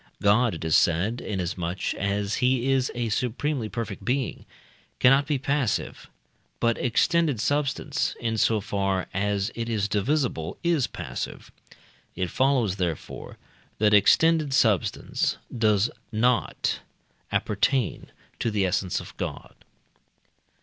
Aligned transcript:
God, 0.19 0.55
it 0.55 0.65
is 0.65 0.75
said, 0.75 1.21
inasmuch 1.23 1.93
as 1.93 2.37
he 2.37 2.71
is 2.71 2.91
a 2.95 3.09
supremely 3.09 3.69
perfect 3.69 4.03
being, 4.03 4.47
cannot 4.97 5.27
be 5.27 5.37
passive; 5.37 6.09
but 6.59 6.75
extended 6.79 7.39
substance, 7.39 8.15
insofar 8.19 9.05
as 9.13 9.51
it 9.53 9.69
is 9.69 9.87
divisible, 9.87 10.57
is 10.63 10.87
passive. 10.87 11.51
It 12.15 12.31
follows, 12.31 12.77
therefore, 12.77 13.37
that 13.77 13.93
extended 13.93 14.55
substance 14.55 15.37
does 15.55 15.91
not 16.11 16.79
appertain 17.31 18.07
to 18.39 18.49
the 18.49 18.65
essence 18.65 18.99
of 19.01 19.15
God. 19.17 19.53